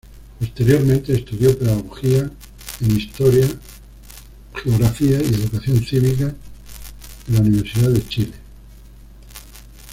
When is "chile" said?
8.07-8.33